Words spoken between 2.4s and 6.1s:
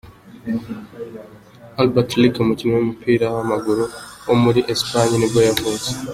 umukinnyi w’umupira w’amaguru wo muri Espagne nibwo yavutse.